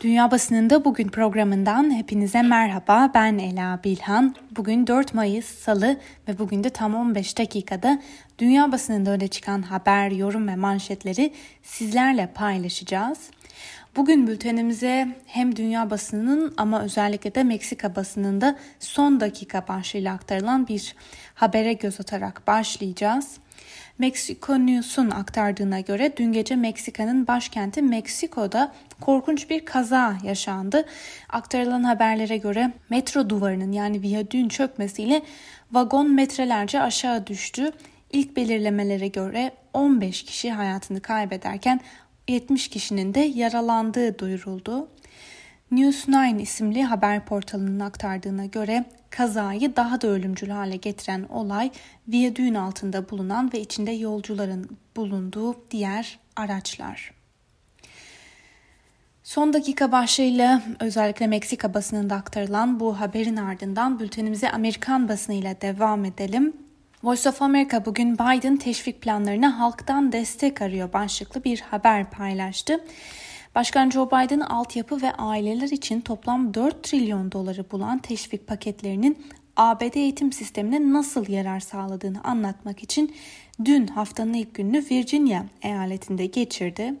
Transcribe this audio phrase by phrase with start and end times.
[0.00, 3.10] Dünya Basınında Bugün programından hepinize merhaba.
[3.14, 4.34] Ben Ela Bilhan.
[4.56, 5.96] Bugün 4 Mayıs Salı
[6.28, 8.02] ve bugün de tam 15 dakikada
[8.38, 11.32] dünya basınında öne çıkan haber, yorum ve manşetleri
[11.62, 13.18] sizlerle paylaşacağız.
[13.96, 20.94] Bugün bültenimize hem dünya basınının ama özellikle de Meksika basınında son dakika başlığıyla aktarılan bir
[21.34, 23.38] habere göz atarak başlayacağız.
[23.98, 30.84] Meksiko News'un aktardığına göre dün gece Meksika'nın başkenti Meksiko'da korkunç bir kaza yaşandı.
[31.28, 35.22] Aktarılan haberlere göre metro duvarının yani viyadüğün çökmesiyle
[35.72, 37.70] vagon metrelerce aşağı düştü.
[38.12, 41.80] İlk belirlemelere göre 15 kişi hayatını kaybederken
[42.28, 44.88] 70 kişinin de yaralandığı duyuruldu.
[45.70, 51.70] News 9 isimli haber portalının aktardığına göre kazayı daha da ölümcül hale getiren olay
[52.08, 57.14] viyadüğün altında bulunan ve içinde yolcuların bulunduğu diğer araçlar.
[59.22, 66.52] Son dakika başlığıyla özellikle Meksika basınında aktarılan bu haberin ardından bültenimize Amerikan basınıyla devam edelim.
[67.02, 72.80] Voice of America bugün Biden teşvik planlarına halktan destek arıyor başlıklı bir haber paylaştı.
[73.54, 79.94] Başkan Joe Biden altyapı ve aileler için toplam 4 trilyon doları bulan teşvik paketlerinin ABD
[79.94, 83.14] eğitim sistemine nasıl yarar sağladığını anlatmak için
[83.64, 86.94] dün haftanın ilk gününü Virginia eyaletinde geçirdi.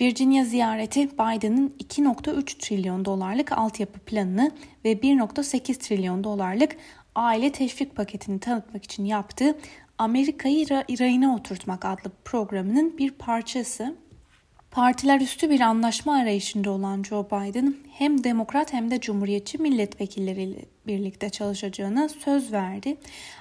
[0.00, 4.50] Virginia ziyareti Biden'ın 2.3 trilyon dolarlık altyapı planını
[4.84, 6.76] ve 1.8 trilyon dolarlık
[7.14, 9.58] aile teşvik paketini tanıtmak için yaptığı
[9.98, 13.96] Amerika'yı rayına oturtmak adlı programının bir parçası.
[14.72, 21.30] Partiler üstü bir anlaşma arayışında olan Joe Biden hem demokrat hem de cumhuriyetçi milletvekilleriyle birlikte
[21.30, 22.96] çalışacağına söz verdi.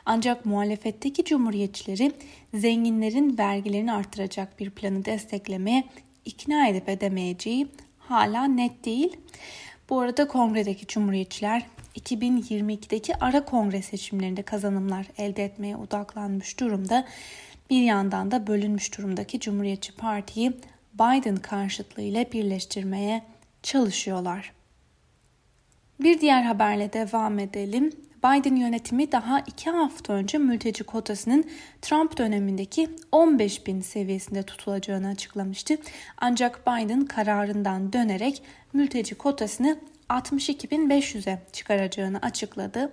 [0.06, 2.12] Ancak muhalefetteki cumhuriyetçileri
[2.54, 5.84] zenginlerin vergilerini artıracak bir planı desteklemeye
[6.26, 7.68] ikna edip edemeyeceği
[8.00, 9.18] hala net değil.
[9.90, 11.66] Bu arada kongredeki cumhuriyetçiler
[11.96, 17.08] 2022'deki ara kongre seçimlerinde kazanımlar elde etmeye odaklanmış durumda.
[17.70, 20.54] Bir yandan da bölünmüş durumdaki Cumhuriyetçi Parti'yi
[20.94, 23.24] Biden karşıtlığı ile birleştirmeye
[23.64, 24.54] çalışıyorlar.
[26.00, 27.92] Bir diğer haberle devam edelim.
[28.24, 31.46] Biden yönetimi daha iki hafta önce mülteci kotasının
[31.82, 35.78] Trump dönemindeki 15 bin seviyesinde tutulacağını açıklamıştı.
[36.18, 38.44] Ancak Biden kararından dönerek
[38.74, 42.92] mülteci kotasını 62.500'e çıkaracağını açıkladı.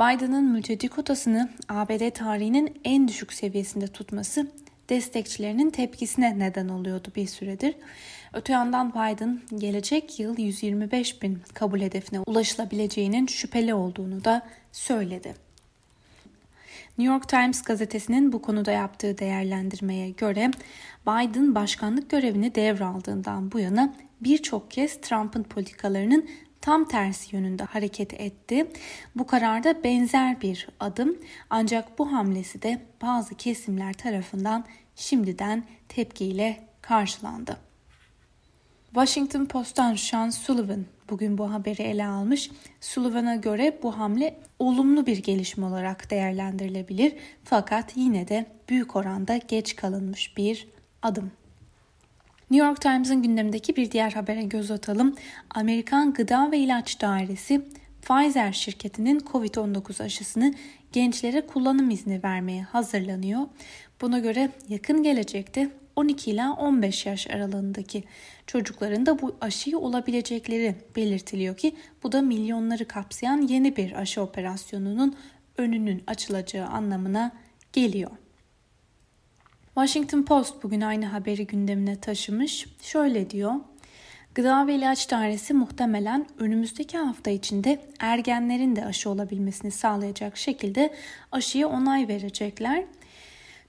[0.00, 4.46] Biden'ın mülteci kotasını ABD tarihinin en düşük seviyesinde tutması
[4.88, 7.74] destekçilerinin tepkisine neden oluyordu bir süredir.
[8.32, 15.34] Öte yandan Biden gelecek yıl 125 bin kabul hedefine ulaşılabileceğinin şüpheli olduğunu da söyledi.
[16.98, 20.50] New York Times gazetesinin bu konuda yaptığı değerlendirmeye göre
[21.06, 26.28] Biden başkanlık görevini devraldığından bu yana birçok kez Trump'ın politikalarının
[26.64, 28.66] tam tersi yönünde hareket etti.
[29.16, 31.18] Bu kararda benzer bir adım
[31.50, 34.64] ancak bu hamlesi de bazı kesimler tarafından
[34.96, 37.56] şimdiden tepkiyle karşılandı.
[38.84, 42.50] Washington Post'tan Sean Sullivan bugün bu haberi ele almış.
[42.80, 47.14] Sullivan'a göre bu hamle olumlu bir gelişme olarak değerlendirilebilir
[47.44, 50.68] fakat yine de büyük oranda geç kalınmış bir
[51.02, 51.32] adım.
[52.54, 55.14] New York Times'ın gündemindeki bir diğer habere göz atalım.
[55.50, 57.64] Amerikan Gıda ve İlaç Dairesi
[58.02, 60.54] Pfizer şirketinin COVID-19 aşısını
[60.92, 63.40] gençlere kullanım izni vermeye hazırlanıyor.
[64.00, 68.04] Buna göre yakın gelecekte 12 ila 15 yaş aralığındaki
[68.46, 75.16] çocukların da bu aşıyı olabilecekleri belirtiliyor ki bu da milyonları kapsayan yeni bir aşı operasyonunun
[75.58, 77.32] önünün açılacağı anlamına
[77.72, 78.10] geliyor.
[79.74, 82.66] Washington Post bugün aynı haberi gündemine taşımış.
[82.82, 83.52] Şöyle diyor.
[84.34, 90.94] Gıda ve İlaç Dairesi muhtemelen önümüzdeki hafta içinde ergenlerin de aşı olabilmesini sağlayacak şekilde
[91.32, 92.84] aşıya onay verecekler.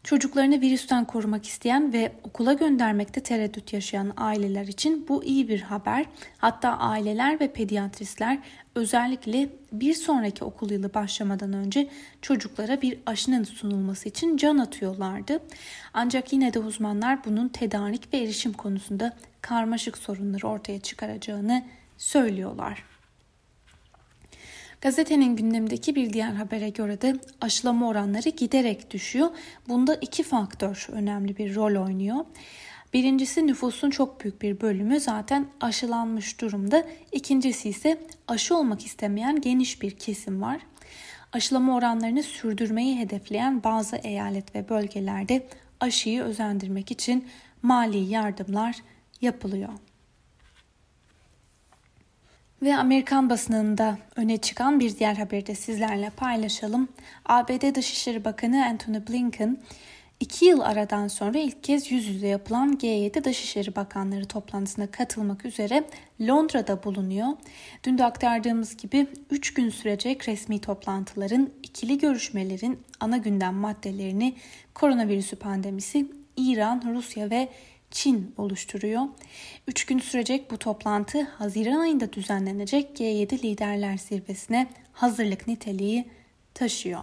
[0.05, 6.05] Çocuklarını virüsten korumak isteyen ve okula göndermekte tereddüt yaşayan aileler için bu iyi bir haber.
[6.37, 8.39] Hatta aileler ve pediatristler
[8.75, 11.89] özellikle bir sonraki okul yılı başlamadan önce
[12.21, 15.39] çocuklara bir aşının sunulması için can atıyorlardı.
[15.93, 21.63] Ancak yine de uzmanlar bunun tedarik ve erişim konusunda karmaşık sorunları ortaya çıkaracağını
[21.97, 22.94] söylüyorlar.
[24.81, 29.29] Gazetenin gündemindeki bir diğer habere göre de aşılama oranları giderek düşüyor.
[29.67, 32.25] Bunda iki faktör önemli bir rol oynuyor.
[32.93, 36.87] Birincisi nüfusun çok büyük bir bölümü zaten aşılanmış durumda.
[37.11, 40.61] İkincisi ise aşı olmak istemeyen geniş bir kesim var.
[41.33, 45.47] Aşılama oranlarını sürdürmeyi hedefleyen bazı eyalet ve bölgelerde
[45.79, 47.27] aşıyı özendirmek için
[47.61, 48.75] mali yardımlar
[49.21, 49.69] yapılıyor.
[52.61, 56.89] Ve Amerikan basınında öne çıkan bir diğer haberi de sizlerle paylaşalım.
[57.25, 59.57] ABD Dışişleri Bakanı Antony Blinken,
[60.19, 65.83] iki yıl aradan sonra ilk kez yüz yüze yapılan G7 Dışişleri Bakanları toplantısına katılmak üzere
[66.21, 67.27] Londra'da bulunuyor.
[67.83, 74.35] Dün de aktardığımız gibi 3 gün sürecek resmi toplantıların, ikili görüşmelerin ana gündem maddelerini
[74.73, 77.49] koronavirüsü pandemisi, İran, Rusya ve
[77.95, 79.03] Çin oluşturuyor.
[79.67, 86.07] Üç gün sürecek bu toplantı Haziran ayında düzenlenecek G7 Liderler Zirvesi'ne hazırlık niteliği
[86.53, 87.01] taşıyor.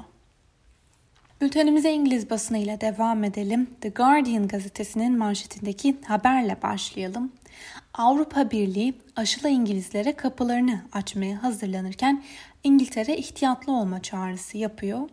[1.40, 3.70] Bültenimize İngiliz basınıyla devam edelim.
[3.80, 7.32] The Guardian gazetesinin manşetindeki haberle başlayalım.
[7.94, 12.22] Avrupa Birliği aşılı İngilizlere kapılarını açmaya hazırlanırken
[12.64, 15.08] İngiltere ihtiyatlı olma çağrısı yapıyor.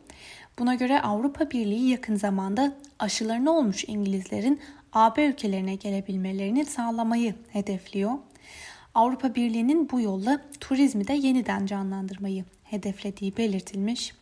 [0.59, 4.59] Buna göre Avrupa Birliği yakın zamanda aşılarını olmuş İngilizlerin
[4.93, 8.11] AB ülkelerine gelebilmelerini sağlamayı hedefliyor.
[8.95, 14.13] Avrupa Birliği'nin bu yolla turizmi de yeniden canlandırmayı hedeflediği belirtilmiş.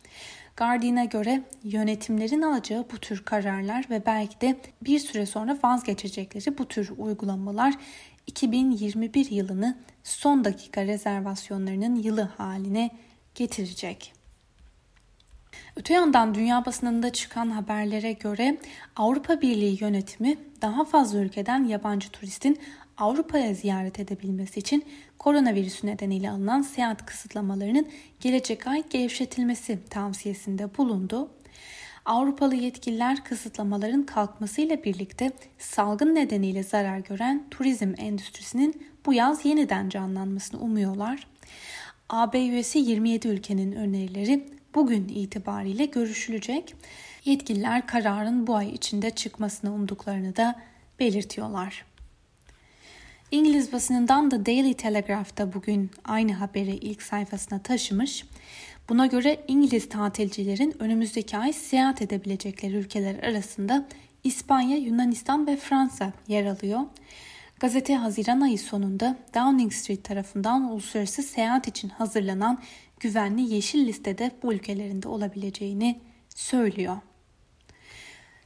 [0.56, 6.68] Guardian'a göre yönetimlerin alacağı bu tür kararlar ve belki de bir süre sonra vazgeçecekleri bu
[6.68, 7.74] tür uygulamalar
[8.26, 12.90] 2021 yılını son dakika rezervasyonlarının yılı haline
[13.34, 14.17] getirecek.
[15.78, 18.58] Öte yandan dünya basınında çıkan haberlere göre
[18.96, 22.58] Avrupa Birliği yönetimi daha fazla ülkeden yabancı turistin
[22.96, 24.84] Avrupa'ya ziyaret edebilmesi için
[25.18, 27.88] koronavirüsü nedeniyle alınan seyahat kısıtlamalarının
[28.20, 31.30] gelecek ay gevşetilmesi tavsiyesinde bulundu.
[32.04, 40.60] Avrupalı yetkililer kısıtlamaların kalkmasıyla birlikte salgın nedeniyle zarar gören turizm endüstrisinin bu yaz yeniden canlanmasını
[40.60, 41.26] umuyorlar.
[42.08, 46.74] AB üyesi 27 ülkenin önerileri bugün itibariyle görüşülecek.
[47.24, 50.60] Yetkililer kararın bu ay içinde çıkmasını umduklarını da
[51.00, 51.84] belirtiyorlar.
[53.30, 58.24] İngiliz basınından da Daily Telegraph'ta bugün aynı haberi ilk sayfasına taşımış.
[58.88, 63.86] Buna göre İngiliz tatilcilerin önümüzdeki ay seyahat edebilecekleri ülkeler arasında
[64.24, 66.80] İspanya, Yunanistan ve Fransa yer alıyor.
[67.60, 72.58] Gazete Haziran ayı sonunda Downing Street tarafından uluslararası seyahat için hazırlanan
[73.00, 76.96] güvenli yeşil listede bu ülkelerinde olabileceğini söylüyor.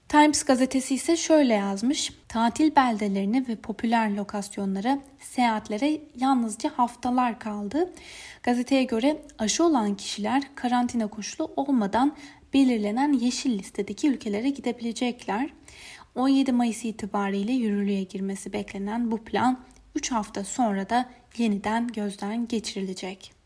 [0.09, 2.13] Times gazetesi ise şöyle yazmış.
[2.29, 7.93] Tatil beldelerine ve popüler lokasyonlara, seyahatlere yalnızca haftalar kaldı.
[8.43, 12.17] Gazeteye göre aşı olan kişiler karantina koşulu olmadan
[12.55, 15.51] belirlenen yeşil listedeki ülkelere gidebilecekler.
[16.15, 19.61] 17 Mayıs itibariyle yürürlüğe girmesi beklenen bu plan
[19.95, 23.42] 3 hafta sonra da yeniden gözden geçirilecek.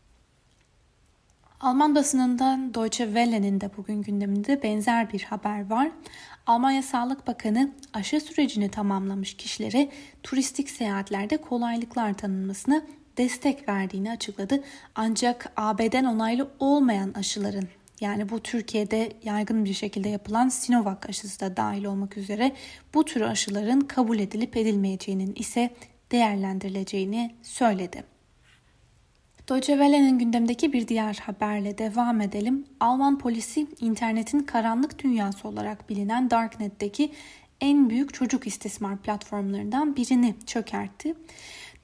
[1.61, 5.91] Alman basınından Deutsche Welle'nin de bugün gündeminde benzer bir haber var.
[6.47, 9.89] Almanya Sağlık Bakanı aşı sürecini tamamlamış kişilere
[10.23, 12.85] turistik seyahatlerde kolaylıklar tanınmasını
[13.17, 14.63] destek verdiğini açıkladı.
[14.95, 17.67] Ancak AB'den onaylı olmayan aşıların
[18.01, 22.51] yani bu Türkiye'de yaygın bir şekilde yapılan Sinovac aşısı da dahil olmak üzere
[22.93, 25.73] bu tür aşıların kabul edilip edilmeyeceğinin ise
[26.11, 28.16] değerlendirileceğini söyledi.
[29.49, 32.65] Deutsche Welle'nin gündemdeki bir diğer haberle devam edelim.
[32.79, 37.11] Alman polisi internetin karanlık dünyası olarak bilinen Darknet'teki
[37.61, 41.15] en büyük çocuk istismar platformlarından birini çökertti.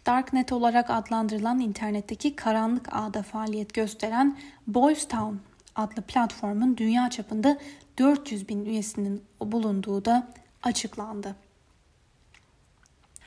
[0.06, 5.36] Darknet olarak adlandırılan internetteki karanlık ağda faaliyet gösteren Boys Town
[5.76, 7.58] adlı platformun dünya çapında
[8.00, 10.28] 400 bin üyesinin bulunduğu da
[10.64, 11.36] açıklandı.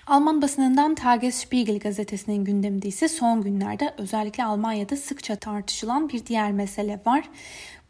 [0.07, 7.01] Alman basınından Tagesspiegel gazetesinin gündeminde ise son günlerde özellikle Almanya'da sıkça tartışılan bir diğer mesele
[7.07, 7.29] var.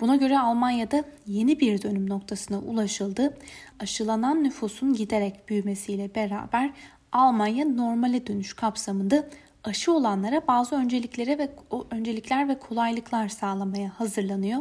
[0.01, 3.39] Buna göre Almanya'da yeni bir dönüm noktasına ulaşıldı.
[3.81, 6.71] Aşılanan nüfusun giderek büyümesiyle beraber
[7.13, 9.29] Almanya normale dönüş kapsamında
[9.65, 11.51] aşı olanlara bazı önceliklere ve
[11.91, 14.61] öncelikler ve kolaylıklar sağlamaya hazırlanıyor.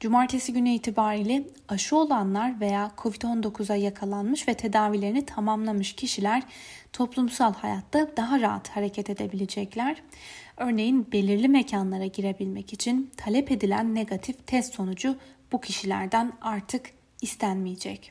[0.00, 6.42] Cumartesi günü itibariyle aşı olanlar veya COVID-19'a yakalanmış ve tedavilerini tamamlamış kişiler
[6.92, 10.02] toplumsal hayatta daha rahat hareket edebilecekler.
[10.56, 15.16] Örneğin belirli mekanlara girebilmek için talep edilen negatif test sonucu
[15.52, 16.90] bu kişilerden artık
[17.22, 18.10] istenmeyecek.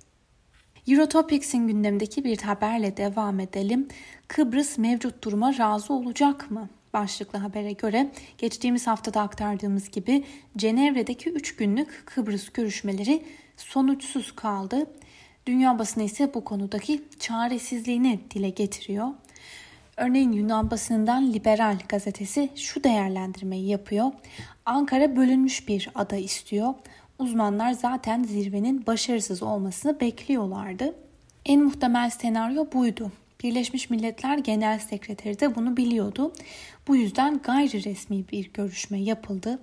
[0.87, 3.87] Eurotopics'in gündemdeki bir haberle devam edelim.
[4.27, 6.69] Kıbrıs mevcut duruma razı olacak mı?
[6.95, 10.23] Başlıklı habere göre geçtiğimiz haftada aktardığımız gibi
[10.57, 13.23] Cenevre'deki 3 günlük Kıbrıs görüşmeleri
[13.57, 14.87] sonuçsuz kaldı.
[15.45, 19.07] Dünya basını ise bu konudaki çaresizliğini dile getiriyor.
[19.97, 24.11] Örneğin Yunan basınından Liberal gazetesi şu değerlendirmeyi yapıyor.
[24.65, 26.73] Ankara bölünmüş bir ada istiyor.
[27.19, 30.95] Uzmanlar zaten zirvenin başarısız olmasını bekliyorlardı.
[31.45, 33.11] En muhtemel senaryo buydu
[33.45, 36.33] Birleşmiş Milletler Genel Sekreteri de bunu biliyordu.
[36.87, 39.59] Bu yüzden gayri resmi bir görüşme yapıldı.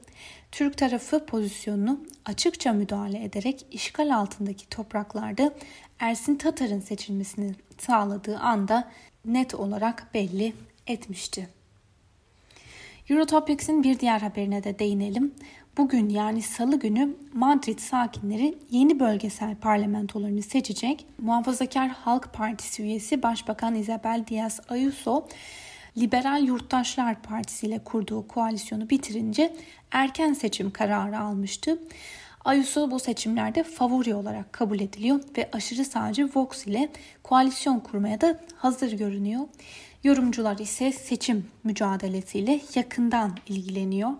[0.52, 5.54] Türk tarafı pozisyonunu açıkça müdahale ederek işgal altındaki topraklarda
[5.98, 8.90] Ersin Tatar'ın seçilmesini sağladığı anda
[9.24, 10.52] net olarak belli
[10.86, 11.48] etmişti.
[13.08, 15.34] Eurotopics'in bir diğer haberine de değinelim.
[15.76, 21.06] Bugün yani salı günü Madrid sakinleri yeni bölgesel parlamentolarını seçecek.
[21.18, 25.28] Muhafazakar Halk Partisi üyesi Başbakan Isabel Díaz Ayuso
[25.98, 29.56] Liberal Yurttaşlar Partisi ile kurduğu koalisyonu bitirince
[29.90, 31.78] erken seçim kararı almıştı.
[32.44, 36.88] Ayuso bu seçimlerde favori olarak kabul ediliyor ve aşırı sağcı Vox ile
[37.22, 39.42] koalisyon kurmaya da hazır görünüyor.
[40.04, 44.10] Yorumcular ise seçim mücadelesiyle yakından ilgileniyor.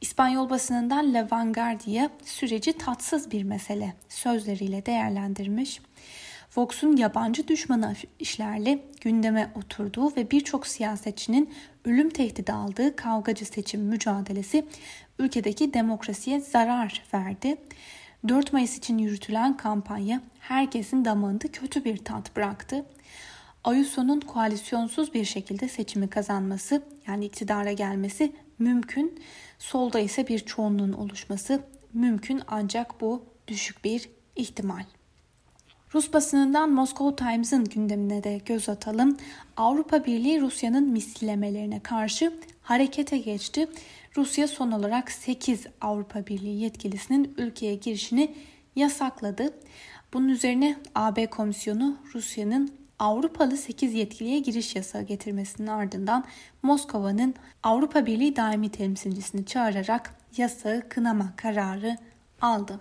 [0.00, 5.80] İspanyol basınından La Vanguardia süreci tatsız bir mesele sözleriyle değerlendirmiş.
[6.56, 14.66] Vox'un yabancı düşmanı işlerle gündeme oturduğu ve birçok siyasetçinin ölüm tehdidi aldığı kavgacı seçim mücadelesi
[15.18, 17.56] ülkedeki demokrasiye zarar verdi.
[18.28, 22.84] 4 Mayıs için yürütülen kampanya herkesin damağında kötü bir tat bıraktı.
[23.64, 29.20] Ayuso'nun koalisyonsuz bir şekilde seçimi kazanması yani iktidara gelmesi mümkün.
[29.58, 31.62] Solda ise bir çoğunluğun oluşması
[31.92, 34.84] mümkün ancak bu düşük bir ihtimal.
[35.94, 39.16] Rus basınından Moscow Times'ın gündemine de göz atalım.
[39.56, 43.68] Avrupa Birliği Rusya'nın misillemelerine karşı harekete geçti.
[44.16, 48.34] Rusya son olarak 8 Avrupa Birliği yetkilisinin ülkeye girişini
[48.76, 49.54] yasakladı.
[50.12, 56.24] Bunun üzerine AB Komisyonu Rusya'nın Avrupalı 8 yetkiliye giriş yasağı getirmesinin ardından
[56.62, 61.96] Moskova'nın Avrupa Birliği daimi temsilcisini çağırarak yasağı kınama kararı
[62.40, 62.80] aldı.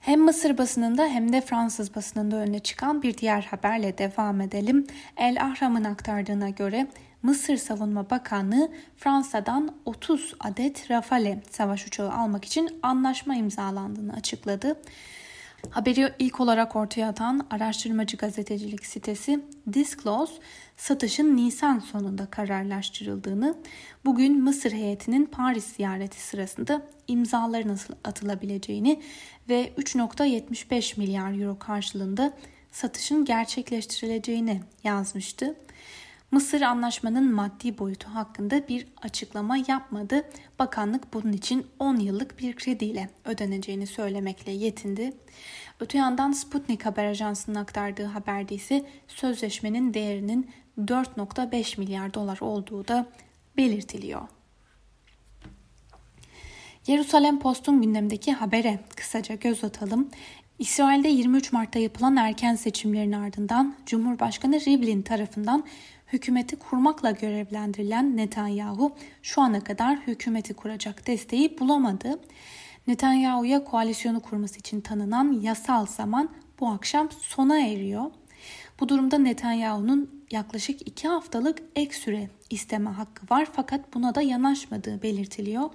[0.00, 4.86] Hem Mısır basınında hem de Fransız basınında öne çıkan bir diğer haberle devam edelim.
[5.16, 6.86] El Ahram'ın aktardığına göre
[7.22, 14.76] Mısır Savunma Bakanlığı Fransa'dan 30 adet Rafale savaş uçağı almak için anlaşma imzalandığını açıkladı.
[15.70, 20.32] Haberi ilk olarak ortaya atan araştırmacı gazetecilik sitesi Disclose,
[20.76, 23.54] satışın Nisan sonunda kararlaştırıldığını,
[24.04, 29.02] bugün Mısır heyetinin Paris ziyareti sırasında imzaların atılabileceğini
[29.48, 32.32] ve 3.75 milyar euro karşılığında
[32.72, 35.56] satışın gerçekleştirileceğini yazmıştı.
[36.30, 40.24] Mısır anlaşmanın maddi boyutu hakkında bir açıklama yapmadı.
[40.58, 45.12] Bakanlık bunun için 10 yıllık bir krediyle ödeneceğini söylemekle yetindi.
[45.80, 53.06] Öte yandan Sputnik Haber Ajansı'nın aktardığı haberde ise sözleşmenin değerinin 4.5 milyar dolar olduğu da
[53.56, 54.22] belirtiliyor.
[56.86, 60.10] Yerusalem Post'un gündemdeki habere kısaca göz atalım.
[60.58, 65.64] İsrail'de 23 Mart'ta yapılan erken seçimlerin ardından Cumhurbaşkanı Rivlin tarafından
[66.12, 72.20] hükümeti kurmakla görevlendirilen Netanyahu şu ana kadar hükümeti kuracak desteği bulamadı.
[72.86, 76.28] Netanyahu'ya koalisyonu kurması için tanınan yasal zaman
[76.60, 78.04] bu akşam sona eriyor.
[78.80, 85.02] Bu durumda Netanyahu'nun yaklaşık iki haftalık ek süre isteme hakkı var fakat buna da yanaşmadığı
[85.02, 85.70] belirtiliyor.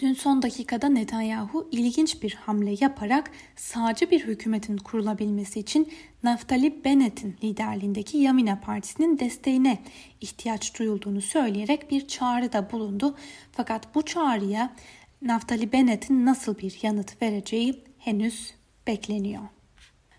[0.00, 5.92] Dün son dakikada Netanyahu ilginç bir hamle yaparak sağcı bir hükümetin kurulabilmesi için
[6.22, 9.78] Naftali Bennett'in liderliğindeki Yamina Partisi'nin desteğine
[10.20, 13.16] ihtiyaç duyulduğunu söyleyerek bir çağrıda bulundu.
[13.52, 14.74] Fakat bu çağrıya
[15.22, 18.54] Naftali Bennett'in nasıl bir yanıt vereceği henüz
[18.86, 19.42] bekleniyor.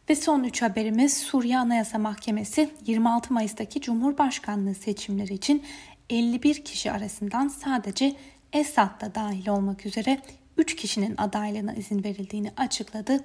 [0.09, 5.63] Ve son üç haberimiz Suriye Anayasa Mahkemesi 26 Mayıs'taki Cumhurbaşkanlığı seçimleri için
[6.09, 8.15] 51 kişi arasından sadece
[8.53, 10.19] Esad da dahil olmak üzere
[10.57, 13.23] 3 kişinin adaylığına izin verildiğini açıkladı.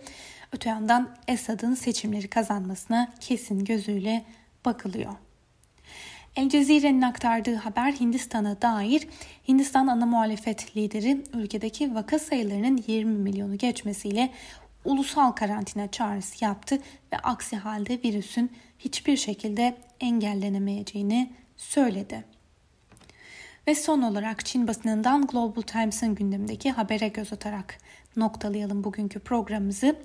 [0.53, 4.25] Öte yandan Esad'ın seçimleri kazanmasına kesin gözüyle
[4.65, 5.13] bakılıyor.
[6.37, 9.09] El Cezire'nin aktardığı haber Hindistan'a dair
[9.49, 14.31] Hindistan ana muhalefet lideri ülkedeki vaka sayılarının 20 milyonu geçmesiyle
[14.85, 16.79] ulusal karantina çağrısı yaptı
[17.13, 22.36] ve aksi halde virüsün hiçbir şekilde engellenemeyeceğini söyledi.
[23.67, 27.79] Ve son olarak Çin basınından Global Times'ın gündemindeki habere göz atarak
[28.17, 29.97] noktalayalım bugünkü programımızı.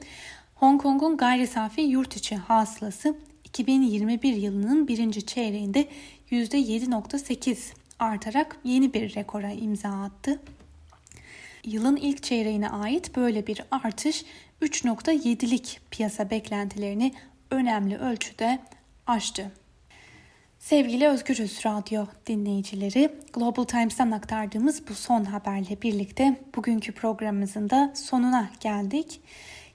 [0.55, 5.87] Hong Kong'un gayri safi yurt içi hasılası 2021 yılının birinci çeyreğinde
[6.31, 10.39] %7.8 artarak yeni bir rekora imza attı.
[11.65, 14.25] Yılın ilk çeyreğine ait böyle bir artış
[14.61, 17.13] 3.7'lik piyasa beklentilerini
[17.51, 18.59] önemli ölçüde
[19.07, 19.51] aştı.
[20.61, 28.49] Sevgili Özgürüz Radyo dinleyicileri, Global Times'tan aktardığımız bu son haberle birlikte bugünkü programımızın da sonuna
[28.59, 29.21] geldik.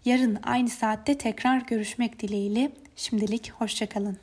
[0.05, 4.17] Yarın aynı saatte tekrar görüşmek dileğiyle şimdilik hoşçakalın.